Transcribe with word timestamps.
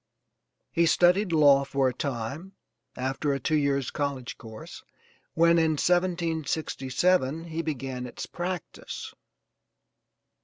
He 0.71 0.87
studied 0.87 1.31
law 1.31 1.63
for 1.63 1.87
a 1.87 1.93
time, 1.93 2.53
after 2.95 3.33
a 3.33 3.39
two 3.39 3.53
years' 3.55 3.91
college 3.91 4.35
course, 4.39 4.83
when, 5.35 5.59
in 5.59 5.73
1767 5.77 7.43
he 7.43 7.61
began 7.61 8.07
its 8.07 8.25
practice. 8.25 9.13